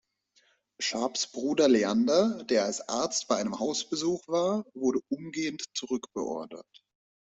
Sharps 0.79 1.27
Bruder 1.31 1.67
Leander, 1.67 2.43
der 2.45 2.65
als 2.65 2.89
Arzt 2.89 3.27
bei 3.27 3.35
einem 3.35 3.59
Hausbesuch 3.59 4.27
war, 4.27 4.65
wurde 4.73 4.99
umgehend 5.09 5.63
zurückbeordert. 5.75 6.65